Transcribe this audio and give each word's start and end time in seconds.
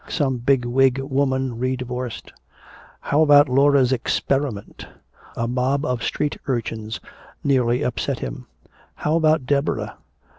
Some 0.09 0.37
bigwig 0.37 0.97
woman 0.97 1.59
re 1.59 1.75
divorced. 1.75 2.33
How 3.01 3.21
about 3.21 3.47
Laura's 3.47 3.91
"experiment"? 3.91 4.87
A 5.37 5.47
mob 5.47 5.85
of 5.85 6.01
street 6.01 6.37
urchins 6.47 6.99
nearly 7.43 7.83
upset 7.83 8.17
him. 8.17 8.47
How 8.95 9.15
about 9.15 9.45
Deborah? 9.45 9.97